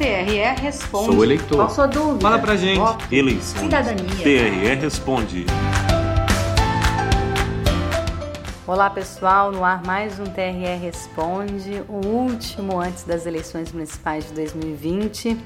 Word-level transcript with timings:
TRE 0.00 0.62
Responde. 0.62 1.12
Sou 1.12 1.22
eleitor. 1.22 1.56
Qual 1.56 1.68
sua 1.68 1.86
dúvida? 1.86 2.22
Fala 2.22 2.38
pra 2.38 2.56
gente. 2.56 2.78
Voto. 2.78 3.04
Eleições. 3.14 3.60
Cidadania. 3.60 4.06
TRE 4.22 4.74
Responde. 4.76 5.44
Olá 8.66 8.88
pessoal, 8.88 9.52
no 9.52 9.62
ar 9.62 9.82
mais 9.84 10.18
um 10.18 10.24
TRE 10.24 10.78
Responde, 10.80 11.82
o 11.86 12.06
último 12.06 12.80
antes 12.80 13.04
das 13.04 13.26
eleições 13.26 13.72
municipais 13.72 14.26
de 14.28 14.32
2020. 14.32 15.36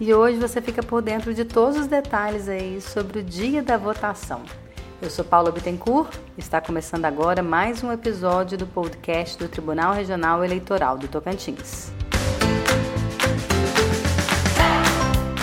E 0.00 0.12
hoje 0.12 0.36
você 0.36 0.60
fica 0.60 0.82
por 0.82 1.00
dentro 1.00 1.32
de 1.32 1.44
todos 1.44 1.78
os 1.78 1.86
detalhes 1.86 2.48
aí 2.48 2.80
sobre 2.80 3.20
o 3.20 3.22
dia 3.22 3.62
da 3.62 3.76
votação. 3.76 4.42
Eu 5.00 5.10
sou 5.10 5.24
Paula 5.24 5.52
Bittencourt, 5.52 6.12
está 6.36 6.60
começando 6.60 7.04
agora 7.04 7.40
mais 7.40 7.84
um 7.84 7.92
episódio 7.92 8.58
do 8.58 8.66
podcast 8.66 9.38
do 9.38 9.48
Tribunal 9.48 9.94
Regional 9.94 10.44
Eleitoral 10.44 10.98
do 10.98 11.06
Tocantins. 11.06 11.92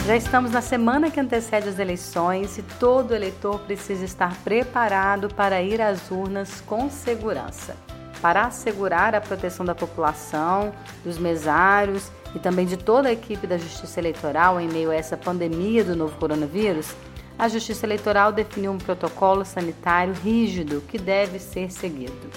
Já 0.06 0.16
estamos 0.16 0.52
na 0.52 0.62
semana 0.62 1.12
que 1.12 1.20
antecede 1.20 1.70
as 1.70 1.78
eleições 1.78 2.58
e 2.58 2.64
todo 2.64 3.14
eleitor 3.14 3.60
precisa 3.60 4.06
estar 4.06 4.36
preparado 4.38 5.34
para 5.34 5.62
ir 5.62 5.82
às 5.82 6.10
urnas 6.10 6.62
com 6.62 6.90
segurança. 6.90 7.76
Para 8.22 8.48
assegurar 8.48 9.14
a 9.14 9.22
proteção 9.22 9.66
da 9.66 9.76
população, 9.76 10.74
dos 11.04 11.18
mesários 11.18 12.12
e 12.34 12.40
também 12.40 12.66
de 12.66 12.76
toda 12.76 13.10
a 13.10 13.14
equipe 13.14 13.46
da 13.46 13.58
Justiça 13.58 14.00
Eleitoral 14.00 14.60
em 14.60 14.68
meio 14.68 14.90
a 14.90 14.96
essa 14.96 15.16
pandemia 15.16 15.84
do 15.84 15.96
novo 15.96 16.18
coronavírus, 16.18 16.96
a 17.38 17.48
Justiça 17.48 17.86
Eleitoral 17.86 18.32
definiu 18.32 18.72
um 18.72 18.78
protocolo 18.78 19.46
sanitário 19.46 20.14
rígido 20.14 20.84
que 20.88 20.98
deve 20.98 21.40
ser 21.40 21.72
seguido. 21.72 22.30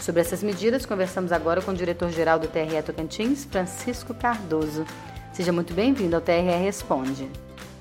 Sobre 0.00 0.20
essas 0.20 0.42
medidas, 0.42 0.86
conversamos 0.86 1.32
agora 1.32 1.60
com 1.60 1.72
o 1.72 1.74
diretor-geral 1.74 2.38
do 2.38 2.46
TRE 2.46 2.80
Tocantins, 2.82 3.44
Francisco 3.44 4.14
Cardoso. 4.14 4.86
Seja 5.32 5.52
muito 5.52 5.72
bem-vindo 5.72 6.16
ao 6.16 6.22
TRE 6.22 6.40
Responde. 6.42 7.30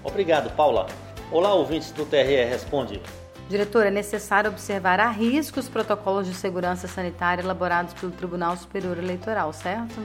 Obrigado, 0.03 0.49
Paula. 0.55 0.87
Olá, 1.31 1.53
ouvintes 1.53 1.91
do 1.91 2.05
TRE 2.05 2.45
Responde. 2.45 3.01
Diretor, 3.49 3.85
é 3.85 3.91
necessário 3.91 4.49
observar 4.49 4.99
a 4.99 5.09
risco 5.09 5.59
os 5.59 5.70
protocolos 5.70 6.27
de 6.27 6.34
segurança 6.34 6.87
sanitária 6.87 7.41
elaborados 7.41 7.93
pelo 7.93 8.12
Tribunal 8.12 8.55
Superior 8.57 8.98
Eleitoral, 8.98 9.54
certo? 9.54 10.01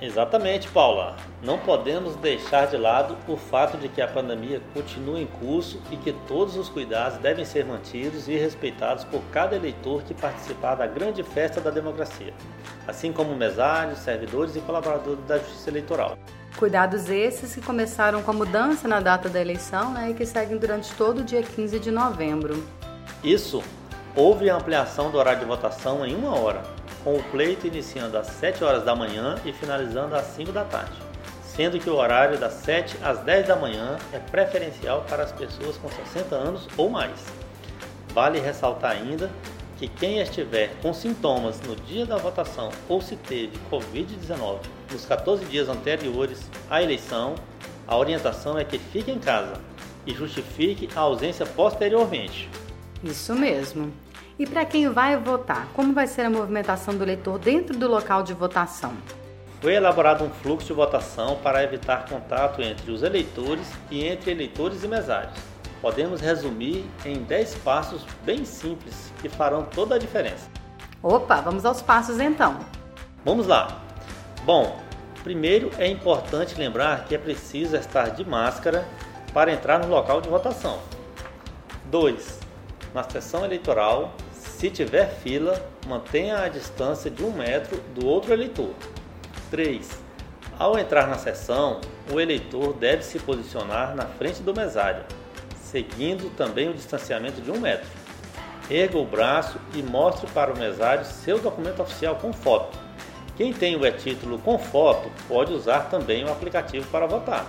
Exatamente, 0.00 0.68
Paula. 0.68 1.16
Não 1.42 1.58
podemos 1.58 2.14
deixar 2.16 2.66
de 2.66 2.76
lado 2.76 3.16
o 3.26 3.36
fato 3.36 3.76
de 3.76 3.88
que 3.88 4.00
a 4.00 4.06
pandemia 4.06 4.62
continua 4.72 5.20
em 5.20 5.26
curso 5.26 5.82
e 5.90 5.96
que 5.96 6.12
todos 6.26 6.56
os 6.56 6.68
cuidados 6.68 7.18
devem 7.18 7.44
ser 7.44 7.64
mantidos 7.64 8.28
e 8.28 8.36
respeitados 8.36 9.04
por 9.04 9.20
cada 9.32 9.56
eleitor 9.56 10.02
que 10.02 10.14
participar 10.14 10.76
da 10.76 10.86
grande 10.86 11.22
festa 11.22 11.60
da 11.60 11.70
democracia, 11.70 12.32
assim 12.86 13.12
como 13.12 13.34
mesários, 13.34 13.98
servidores 13.98 14.54
e 14.54 14.60
colaboradores 14.60 15.24
da 15.26 15.38
Justiça 15.38 15.68
Eleitoral. 15.68 16.16
Cuidados 16.58 17.08
esses 17.08 17.54
que 17.54 17.60
começaram 17.60 18.20
com 18.20 18.32
a 18.32 18.34
mudança 18.34 18.88
na 18.88 18.98
data 18.98 19.28
da 19.28 19.40
eleição 19.40 19.92
né, 19.92 20.10
e 20.10 20.14
que 20.14 20.26
seguem 20.26 20.58
durante 20.58 20.92
todo 20.94 21.20
o 21.20 21.24
dia 21.24 21.40
15 21.40 21.78
de 21.78 21.92
novembro. 21.92 22.66
Isso, 23.22 23.62
houve 24.16 24.50
ampliação 24.50 25.08
do 25.08 25.18
horário 25.18 25.38
de 25.38 25.46
votação 25.46 26.04
em 26.04 26.16
uma 26.16 26.36
hora, 26.36 26.64
com 27.04 27.14
o 27.14 27.22
pleito 27.30 27.68
iniciando 27.68 28.18
às 28.18 28.26
7 28.26 28.64
horas 28.64 28.84
da 28.84 28.96
manhã 28.96 29.36
e 29.44 29.52
finalizando 29.52 30.16
às 30.16 30.24
5 30.34 30.50
da 30.50 30.64
tarde, 30.64 30.98
sendo 31.44 31.78
que 31.78 31.88
o 31.88 31.94
horário 31.94 32.36
das 32.36 32.54
7 32.54 32.98
às 33.04 33.20
10 33.20 33.46
da 33.46 33.54
manhã 33.54 33.96
é 34.12 34.18
preferencial 34.18 35.04
para 35.08 35.22
as 35.22 35.30
pessoas 35.30 35.76
com 35.76 35.88
60 35.88 36.34
anos 36.34 36.66
ou 36.76 36.90
mais. 36.90 37.24
Vale 38.12 38.40
ressaltar 38.40 38.90
ainda 38.90 39.30
que 39.78 39.86
quem 39.86 40.18
estiver 40.18 40.74
com 40.82 40.92
sintomas 40.92 41.60
no 41.60 41.76
dia 41.76 42.04
da 42.04 42.16
votação 42.16 42.70
ou 42.88 43.00
se 43.00 43.14
teve 43.14 43.52
Covid-19 43.70 44.58
nos 44.92 45.04
14 45.04 45.44
dias 45.44 45.68
anteriores 45.68 46.50
à 46.68 46.82
eleição, 46.82 47.36
a 47.86 47.96
orientação 47.96 48.58
é 48.58 48.64
que 48.64 48.78
fique 48.78 49.10
em 49.10 49.18
casa 49.18 49.54
e 50.04 50.12
justifique 50.12 50.88
a 50.96 51.00
ausência 51.00 51.46
posteriormente. 51.46 52.50
Isso 53.04 53.34
mesmo. 53.34 53.92
E 54.38 54.46
para 54.46 54.64
quem 54.64 54.88
vai 54.88 55.16
votar, 55.16 55.68
como 55.74 55.92
vai 55.92 56.06
ser 56.06 56.22
a 56.22 56.30
movimentação 56.30 56.96
do 56.96 57.04
eleitor 57.04 57.38
dentro 57.38 57.76
do 57.76 57.88
local 57.88 58.22
de 58.22 58.34
votação? 58.34 58.92
Foi 59.60 59.74
elaborado 59.74 60.24
um 60.24 60.30
fluxo 60.30 60.68
de 60.68 60.72
votação 60.72 61.36
para 61.42 61.62
evitar 61.62 62.08
contato 62.08 62.62
entre 62.62 62.90
os 62.90 63.02
eleitores 63.02 63.66
e 63.90 64.04
entre 64.04 64.30
eleitores 64.30 64.82
e 64.84 64.88
mesários. 64.88 65.38
Podemos 65.80 66.20
resumir 66.20 66.84
em 67.04 67.22
10 67.22 67.54
passos 67.56 68.04
bem 68.24 68.44
simples 68.44 69.12
que 69.20 69.28
farão 69.28 69.64
toda 69.64 69.94
a 69.94 69.98
diferença. 69.98 70.50
Opa, 71.02 71.40
vamos 71.40 71.64
aos 71.64 71.80
passos 71.80 72.18
então. 72.18 72.58
Vamos 73.24 73.46
lá! 73.46 73.80
Bom, 74.44 74.80
primeiro 75.22 75.70
é 75.78 75.86
importante 75.86 76.58
lembrar 76.58 77.04
que 77.04 77.14
é 77.14 77.18
preciso 77.18 77.76
estar 77.76 78.10
de 78.10 78.24
máscara 78.24 78.86
para 79.32 79.52
entrar 79.52 79.78
no 79.78 79.88
local 79.88 80.20
de 80.20 80.28
votação. 80.28 80.80
2. 81.86 82.40
Na 82.92 83.02
sessão 83.04 83.44
eleitoral, 83.44 84.12
se 84.32 84.70
tiver 84.70 85.08
fila, 85.08 85.62
mantenha 85.86 86.40
a 86.40 86.48
distância 86.48 87.10
de 87.10 87.22
um 87.22 87.30
metro 87.30 87.80
do 87.94 88.06
outro 88.06 88.32
eleitor. 88.32 88.72
3. 89.50 89.88
Ao 90.58 90.76
entrar 90.76 91.06
na 91.06 91.16
sessão, 91.16 91.80
o 92.12 92.18
eleitor 92.18 92.72
deve 92.74 93.04
se 93.04 93.20
posicionar 93.20 93.94
na 93.94 94.06
frente 94.06 94.42
do 94.42 94.52
mesário, 94.52 95.04
seguindo 95.70 96.34
também 96.36 96.68
o 96.68 96.74
distanciamento 96.74 97.40
de 97.40 97.50
um 97.50 97.60
metro. 97.60 97.88
Erga 98.70 98.98
o 98.98 99.04
braço 99.04 99.58
e 99.74 99.82
mostre 99.82 100.26
para 100.32 100.52
o 100.52 100.58
mesário 100.58 101.04
seu 101.04 101.38
documento 101.38 101.80
oficial 101.80 102.16
com 102.16 102.32
foto. 102.32 102.76
Quem 103.36 103.52
tem 103.52 103.76
o 103.76 103.86
e-título 103.86 104.38
com 104.38 104.58
foto 104.58 105.10
pode 105.28 105.52
usar 105.52 105.88
também 105.88 106.24
o 106.24 106.32
aplicativo 106.32 106.86
para 106.90 107.06
votar. 107.06 107.46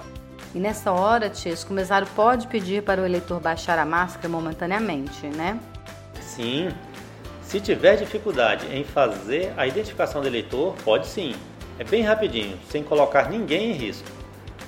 E 0.54 0.60
nessa 0.60 0.92
hora, 0.92 1.30
Tiesco, 1.30 1.72
o 1.72 1.76
mesário 1.76 2.08
pode 2.16 2.48
pedir 2.48 2.84
para 2.84 3.02
o 3.02 3.06
eleitor 3.06 3.40
baixar 3.40 3.78
a 3.78 3.86
máscara 3.86 4.30
momentaneamente, 4.30 5.28
né? 5.28 5.60
Sim. 6.22 6.70
Se 7.42 7.60
tiver 7.60 7.98
dificuldade 7.98 8.68
em 8.68 8.84
fazer 8.84 9.52
a 9.58 9.66
identificação 9.66 10.22
do 10.22 10.28
eleitor, 10.28 10.76
pode 10.84 11.08
sim. 11.08 11.36
É 11.78 11.84
bem 11.84 12.04
rapidinho, 12.04 12.58
sem 12.70 12.84
colocar 12.84 13.30
ninguém 13.30 13.72
em 13.72 13.74
risco. 13.74 14.08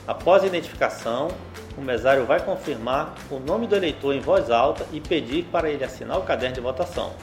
Após 0.07 0.44
a 0.44 0.47
identificação, 0.47 1.29
o 1.78 1.82
mesário 1.82 2.26
vai 2.26 2.40
confirmar 2.40 3.16
o 3.30 3.40
nome 3.40 3.68
do 3.68 3.76
eleitor 3.76 4.14
em 4.14 4.20
voz 4.20 4.50
alta 4.50 4.86
e 4.92 5.00
pedir 5.00 5.44
para 5.46 5.70
ele 5.70 5.84
assinar 5.84 6.18
o 6.18 6.24
caderno 6.24 6.56
de 6.56 6.62
votação. 6.62 7.14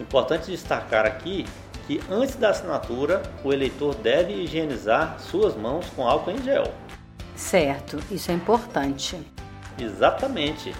Importante 0.00 0.50
destacar 0.50 1.06
aqui 1.06 1.46
que 1.86 2.00
antes 2.10 2.36
da 2.36 2.50
assinatura, 2.50 3.22
o 3.42 3.52
eleitor 3.52 3.94
deve 3.94 4.32
higienizar 4.32 5.18
suas 5.18 5.54
mãos 5.54 5.86
com 5.94 6.08
álcool 6.08 6.30
em 6.30 6.42
gel. 6.42 6.72
Certo, 7.36 7.98
isso 8.10 8.30
é 8.30 8.34
importante. 8.34 9.18
Exatamente. 9.78 10.74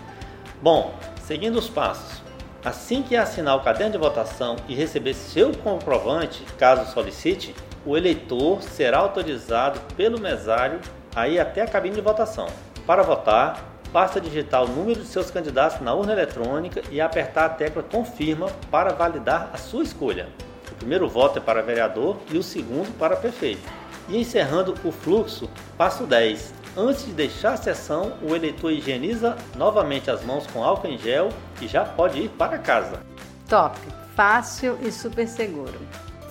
Bom, 0.62 0.94
seguindo 1.22 1.58
os 1.58 1.68
passos. 1.68 2.22
Assim 2.64 3.02
que 3.02 3.14
assinar 3.14 3.56
o 3.56 3.62
caderno 3.62 3.92
de 3.92 3.98
votação 3.98 4.56
e 4.66 4.74
receber 4.74 5.12
seu 5.12 5.52
comprovante, 5.52 6.42
caso 6.58 6.90
solicite, 6.90 7.54
o 7.84 7.96
eleitor 7.96 8.62
será 8.62 8.98
autorizado 8.98 9.78
pelo 9.94 10.18
mesário 10.18 10.80
a 11.14 11.28
ir 11.28 11.38
até 11.38 11.60
a 11.60 11.68
cabine 11.68 11.96
de 11.96 12.00
votação. 12.00 12.46
Para 12.86 13.02
votar, 13.02 13.64
basta 13.90 14.20
digitar 14.20 14.62
o 14.62 14.68
número 14.68 15.00
de 15.00 15.06
seus 15.06 15.30
candidatos 15.30 15.80
na 15.80 15.94
urna 15.94 16.12
eletrônica 16.12 16.82
e 16.90 17.00
apertar 17.00 17.46
a 17.46 17.48
tecla 17.48 17.82
Confirma 17.82 18.48
para 18.70 18.92
validar 18.92 19.48
a 19.54 19.56
sua 19.56 19.82
escolha. 19.82 20.28
O 20.70 20.74
primeiro 20.74 21.08
voto 21.08 21.38
é 21.38 21.40
para 21.40 21.62
vereador 21.62 22.18
e 22.30 22.36
o 22.36 22.42
segundo 22.42 22.92
para 22.98 23.16
prefeito. 23.16 23.62
E 24.06 24.18
encerrando 24.18 24.74
o 24.84 24.92
fluxo, 24.92 25.48
passo 25.78 26.04
10. 26.04 26.52
Antes 26.76 27.06
de 27.06 27.12
deixar 27.12 27.54
a 27.54 27.56
sessão, 27.56 28.18
o 28.20 28.34
eleitor 28.34 28.70
higieniza 28.70 29.34
novamente 29.56 30.10
as 30.10 30.22
mãos 30.22 30.46
com 30.48 30.62
álcool 30.62 30.88
em 30.88 30.98
gel 30.98 31.30
e 31.62 31.66
já 31.66 31.86
pode 31.86 32.20
ir 32.20 32.28
para 32.30 32.58
casa. 32.58 33.00
Top, 33.48 33.78
fácil 34.14 34.76
e 34.82 34.92
super 34.92 35.26
seguro. 35.26 35.80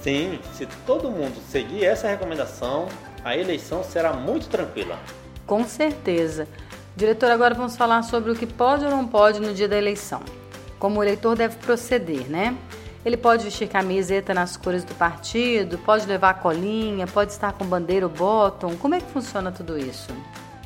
Sim, 0.04 0.38
se 0.54 0.68
todo 0.86 1.10
mundo 1.10 1.42
seguir 1.50 1.86
essa 1.86 2.08
recomendação, 2.08 2.90
a 3.24 3.36
eleição 3.36 3.84
será 3.84 4.14
muito 4.14 4.50
tranquila. 4.50 5.00
Com 5.46 5.64
certeza. 5.66 6.48
Diretor, 6.96 7.32
agora 7.32 7.56
vamos 7.56 7.76
falar 7.76 8.04
sobre 8.04 8.32
o 8.32 8.36
que 8.36 8.46
pode 8.46 8.86
ou 8.86 8.92
não 8.92 9.08
pode 9.08 9.40
no 9.40 9.54
dia 9.54 9.68
da 9.68 9.78
eleição. 9.78 10.22
Como 10.78 11.00
o 11.00 11.04
eleitor 11.04 11.36
deve 11.36 11.56
proceder, 11.58 12.30
né? 12.30 12.56
Ele 13.06 13.18
pode 13.18 13.44
vestir 13.44 13.68
camiseta 13.68 14.34
nas 14.34 14.56
cores 14.56 14.84
do 14.84 14.96
partido, 14.96 15.78
pode 15.80 16.06
levar 16.06 16.36
colinha, 16.36 17.06
pode 17.06 17.32
estar 17.32 17.52
com 17.54 17.66
bandeira 17.66 18.06
ou 18.06 18.12
bottom. 18.12 18.76
Como 18.78 18.96
é 18.96 19.00
que 19.02 19.12
funciona 19.12 19.52
tudo 19.52 19.78
isso? 19.78 20.10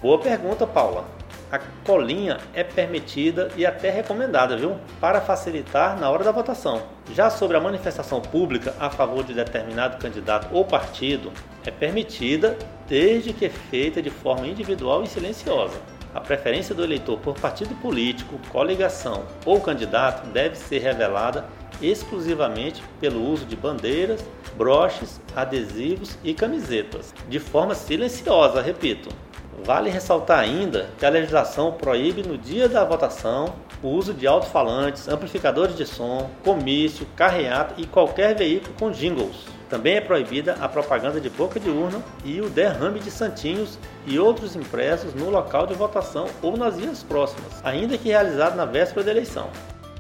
Boa 0.02 0.20
pergunta, 0.20 0.68
Paula. 0.68 1.06
A 1.50 1.60
colinha 1.86 2.40
é 2.54 2.62
permitida 2.62 3.50
e 3.56 3.66
até 3.66 3.90
recomendada, 3.90 4.58
viu? 4.58 4.76
Para 5.00 5.22
facilitar 5.22 5.98
na 5.98 6.10
hora 6.10 6.24
da 6.24 6.32
votação. 6.32 6.84
Já 7.14 7.30
sobre 7.30 7.56
a 7.56 7.62
manifestação 7.62 8.20
pública 8.20 8.76
a 8.78 8.90
favor 8.90 9.24
de 9.24 9.34
determinado 9.34 9.98
candidato 9.98 10.54
ou 10.54 10.66
partido, 10.66 11.32
é 11.66 11.72
permitida 11.72 12.58
desde 12.86 13.32
que 13.32 13.46
é 13.46 13.50
feita 13.50 14.02
de 14.02 14.10
forma 14.10 14.46
individual 14.46 15.04
e 15.04 15.08
silenciosa. 15.08 15.80
A 16.14 16.20
preferência 16.20 16.76
do 16.76 16.84
eleitor 16.84 17.18
por 17.20 17.40
partido 17.40 17.74
político, 17.76 18.40
coligação 18.50 19.24
ou 19.46 19.62
candidato 19.62 20.28
deve 20.28 20.56
ser 20.58 20.80
revelada 20.80 21.46
exclusivamente 21.82 22.84
pelo 23.00 23.24
uso 23.24 23.46
de 23.46 23.56
bandeiras, 23.56 24.26
broches, 24.58 25.22
adesivos 25.36 26.18
e 26.24 26.34
camisetas, 26.34 27.14
de 27.30 27.40
forma 27.40 27.76
silenciosa, 27.76 28.62
repito. 28.62 29.10
Vale 29.64 29.90
ressaltar 29.90 30.40
ainda 30.40 30.90
que 30.98 31.06
a 31.06 31.10
legislação 31.10 31.74
proíbe 31.74 32.24
no 32.24 32.38
dia 32.38 32.70
da 32.70 32.86
votação 32.86 33.56
o 33.82 33.90
uso 33.90 34.14
de 34.14 34.26
alto-falantes, 34.26 35.08
amplificadores 35.08 35.76
de 35.76 35.86
som, 35.86 36.30
comício, 36.44 37.06
carreata 37.16 37.76
e 37.78 37.86
qualquer 37.86 38.36
veículo 38.36 38.74
com 38.80 38.92
jingles. 38.92 39.46
Também 39.70 39.96
é 39.96 40.02
proibida 40.02 40.56
a 40.62 40.70
propaganda 40.70 41.20
de 41.20 41.30
boca 41.30 41.60
de 41.60 41.70
urna 41.70 42.02
e 42.24 42.40
o 42.40 42.50
derrame 42.50 43.00
de 43.00 43.12
santinhos 43.12 43.78
e 44.06 44.18
outros 44.18 44.56
impressos 44.56 45.14
no 45.14 45.30
local 45.30 45.68
de 45.68 45.74
votação 45.74 46.28
ou 46.42 46.56
nas 46.56 46.78
vias 46.78 47.04
próximas, 47.04 47.62
ainda 47.64 47.98
que 47.98 48.10
realizado 48.10 48.56
na 48.56 48.66
véspera 48.66 49.04
da 49.04 49.12
eleição. 49.12 49.50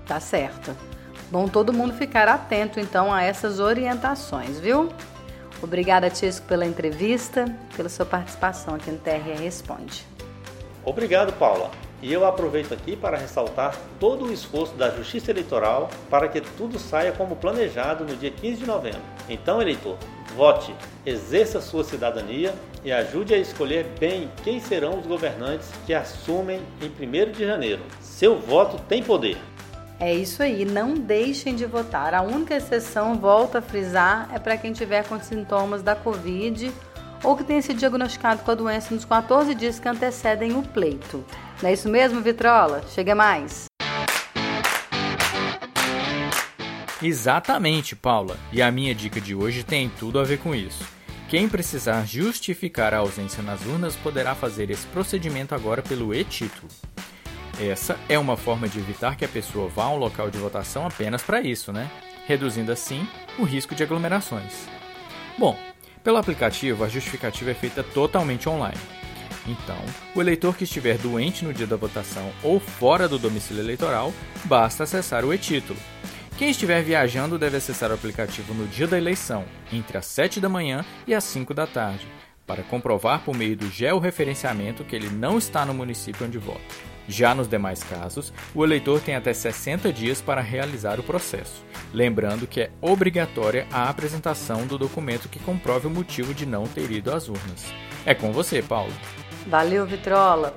Tá 0.06 0.19
certo. 0.19 0.74
Bom 1.30 1.50
todo 1.50 1.74
mundo 1.74 1.94
ficar 1.94 2.30
atento 2.30 2.80
então 2.80 3.13
a 3.13 3.21
essas 3.21 3.59
orientações, 3.59 4.57
viu? 4.59 4.88
Obrigada, 5.62 6.09
Tisco, 6.09 6.45
pela 6.45 6.65
entrevista, 6.65 7.45
pela 7.75 7.89
sua 7.89 8.06
participação 8.06 8.75
aqui 8.75 8.92
no 8.92 9.00
TRE 9.00 9.33
Responde. 9.42 10.06
Obrigado, 10.86 11.33
Paula. 11.33 11.71
E 12.01 12.13
eu 12.13 12.25
aproveito 12.25 12.74
aqui 12.74 12.95
para 12.95 13.18
ressaltar 13.18 13.75
todo 14.00 14.25
o 14.25 14.31
esforço 14.31 14.75
da 14.75 14.92
Justiça 14.92 15.31
Eleitoral 15.31 15.89
para 16.12 16.27
que 16.27 16.39
tudo 16.39 16.77
saia 16.77 17.12
como 17.12 17.36
planejado 17.36 18.06
no 18.06 18.15
dia 18.15 18.30
15 18.30 18.59
de 18.59 18.68
novembro. 18.68 19.01
Então, 19.27 19.59
eleitor, 19.59 19.98
vote, 20.36 20.75
exerça 21.04 21.59
sua 21.59 21.83
cidadania 21.83 22.54
e 22.83 22.92
ajude 22.92 23.33
a 23.33 23.38
escolher 23.38 23.88
bem 24.00 24.30
quem 24.44 24.59
serão 24.59 25.00
os 25.00 25.07
governantes 25.07 25.71
que 25.88 25.94
assumem 25.94 26.62
em 26.80 27.07
1 27.07 27.31
de 27.31 27.45
janeiro. 27.45 27.81
Seu 28.00 28.38
voto 28.38 28.80
tem 28.88 29.01
poder. 29.01 29.38
É 29.99 30.13
isso 30.13 30.44
aí, 30.44 30.63
não 30.63 30.94
deixem 30.94 31.55
de 31.55 31.65
votar. 31.65 32.13
A 32.13 32.21
única 32.21 32.55
exceção, 32.55 33.15
volto 33.15 33.57
a 33.57 33.61
frisar, 33.61 34.29
é 34.31 34.38
para 34.38 34.55
quem 34.55 34.71
tiver 34.71 35.03
com 35.07 35.19
sintomas 35.19 35.81
da 35.81 35.95
Covid 35.95 36.71
ou 37.23 37.35
que 37.35 37.44
tenha 37.44 37.61
sido 37.63 37.79
diagnosticado 37.79 38.44
com 38.44 38.51
a 38.51 38.55
doença 38.55 38.94
nos 38.94 39.05
14 39.05 39.55
dias 39.55 39.79
que 39.79 39.89
antecedem 39.89 40.55
o 40.55 40.61
pleito. 40.61 41.25
Não 41.61 41.69
é 41.69 41.73
isso 41.73 41.89
mesmo, 41.89 42.21
Vitrola? 42.21 42.83
Chega 42.89 43.15
mais! 43.15 43.65
Exatamente, 47.01 47.95
Paula. 47.95 48.38
E 48.51 48.61
a 48.61 48.71
minha 48.71 48.94
dica 48.94 49.19
de 49.19 49.33
hoje 49.33 49.63
tem 49.63 49.89
tudo 49.89 50.19
a 50.19 50.23
ver 50.23 50.38
com 50.39 50.53
isso. 50.53 50.83
Quem 51.27 51.49
precisar 51.49 52.05
justificar 52.05 52.94
a 52.94 52.99
ausência 52.99 53.41
nas 53.44 53.65
urnas 53.65 53.95
poderá 53.95 54.35
fazer 54.35 54.69
esse 54.69 54.85
procedimento 54.88 55.53
agora 55.53 55.81
pelo 55.81 56.13
e-título. 56.13 56.67
Essa 57.59 57.98
é 58.07 58.19
uma 58.19 58.38
forma 58.38 58.68
de 58.69 58.77
evitar 58.77 59.15
que 59.15 59.25
a 59.25 59.27
pessoa 59.27 59.68
vá 59.68 59.86
a 59.86 59.89
um 59.89 59.98
local 59.98 60.30
de 60.30 60.38
votação 60.38 60.86
apenas 60.86 61.24
para 61.24 61.42
isso, 61.42 61.74
né? 61.74 61.89
Reduzindo 62.27 62.71
assim 62.71 63.07
o 63.39 63.44
risco 63.44 63.74
de 63.74 63.81
aglomerações. 63.81 64.68
Bom, 65.39 65.57
pelo 66.04 66.18
aplicativo 66.18 66.83
a 66.83 66.88
justificativa 66.88 67.51
é 67.51 67.56
feita 67.56 67.81
totalmente 67.81 68.48
online. 68.48 68.77
Então, 69.48 69.77
o 70.13 70.21
eleitor 70.21 70.56
que 70.56 70.65
estiver 70.65 70.98
doente 70.98 71.44
no 71.44 71.54
dia 71.54 71.65
da 71.65 71.75
votação 71.75 72.31
ou 72.44 72.59
fora 72.59 73.07
do 73.07 73.18
domicílio 73.18 73.63
eleitoral, 73.63 74.13
basta 74.44 74.83
acessar 74.83 75.25
o 75.25 75.33
e-título. 75.33 75.80
Quem 76.38 76.51
estiver 76.51 76.83
viajando 76.83 77.39
deve 77.39 77.57
acessar 77.57 77.89
o 77.89 77.95
aplicativo 77.95 78.54
no 78.54 78.68
dia 78.68 78.86
da 78.86 78.98
eleição, 78.98 79.45
entre 79.74 79.98
as 79.98 80.06
7 80.06 80.39
da 80.39 80.50
manhã 80.50 80.86
e 81.07 81.15
as 81.15 81.24
5 81.24 81.54
da 81.54 81.65
tarde, 81.65 82.06
para 82.45 82.62
comprovar 82.62 83.21
por 83.24 83.36
meio 83.36 83.57
do 83.57 83.71
georreferenciamento 83.71 84.83
que 84.83 84.95
ele 84.95 85.09
não 85.09 85.38
está 85.38 85.65
no 85.65 85.74
município 85.74 86.27
onde 86.27 86.38
vota. 86.38 86.96
Já 87.07 87.33
nos 87.33 87.48
demais 87.48 87.83
casos, 87.83 88.33
o 88.54 88.63
eleitor 88.63 89.00
tem 89.00 89.15
até 89.15 89.33
60 89.33 89.94
dias 89.94 90.21
para 90.21 90.42
realizar 90.42 91.00
o 91.00 91.04
processo, 91.04 91.63
lembrando 91.94 92.45
que 92.45 92.62
é 92.62 92.71
obrigatória 92.81 93.65
a 93.71 93.89
apresentação 93.89 94.68
do 94.68 94.77
documento 94.77 95.30
que 95.30 95.39
comprove 95.39 95.88
o 95.88 95.89
motivo 95.89 96.33
de 96.33 96.45
não 96.45 96.65
ter 96.65 96.92
ido 96.92 97.13
às 97.13 97.30
urnas. 97.30 97.74
É 98.06 98.13
com 98.13 98.31
você, 98.31 98.62
Paulo. 98.62 98.94
Valeu, 99.48 99.86
Vitrola. 99.86 100.54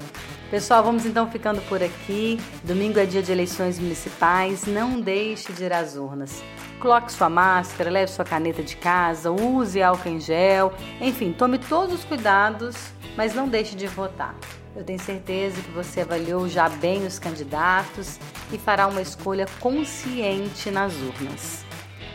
Pessoal, 0.50 0.82
vamos 0.82 1.06
então 1.06 1.30
ficando 1.30 1.60
por 1.62 1.80
aqui. 1.80 2.40
Domingo 2.64 2.98
é 2.98 3.06
dia 3.06 3.22
de 3.22 3.30
eleições 3.30 3.78
municipais. 3.78 4.66
Não 4.66 5.00
deixe 5.00 5.52
de 5.52 5.62
ir 5.62 5.72
às 5.72 5.94
urnas. 5.94 6.42
Coloque 6.80 7.12
sua 7.12 7.28
máscara, 7.28 7.88
leve 7.88 8.10
sua 8.10 8.24
caneta 8.24 8.62
de 8.62 8.74
casa, 8.74 9.30
use 9.30 9.80
álcool 9.80 10.08
em 10.08 10.18
gel. 10.18 10.72
Enfim, 11.00 11.32
tome 11.32 11.58
todos 11.58 11.94
os 11.94 12.04
cuidados, 12.04 12.74
mas 13.16 13.34
não 13.34 13.48
deixe 13.48 13.76
de 13.76 13.86
votar. 13.86 14.34
Eu 14.74 14.84
tenho 14.84 15.00
certeza 15.00 15.60
que 15.60 15.70
você 15.70 16.02
avaliou 16.02 16.48
já 16.48 16.68
bem 16.68 17.04
os 17.04 17.18
candidatos 17.18 18.18
e 18.52 18.58
fará 18.58 18.86
uma 18.86 19.02
escolha 19.02 19.46
consciente 19.58 20.70
nas 20.70 20.94
urnas. 20.94 21.64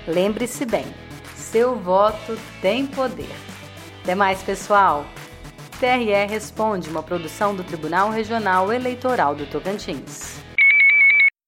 Lembre-se 0.07 0.65
bem, 0.65 0.85
seu 1.35 1.75
voto 1.75 2.37
tem 2.61 2.87
poder. 2.87 3.35
Até 4.03 4.15
mais, 4.15 4.41
pessoal! 4.41 5.05
TRE 5.79 6.25
Responde, 6.27 6.89
uma 6.89 7.03
produção 7.03 7.53
do 7.53 7.63
Tribunal 7.63 8.09
Regional 8.09 8.71
Eleitoral 8.71 9.35
do 9.35 9.45
Tocantins. 9.45 10.44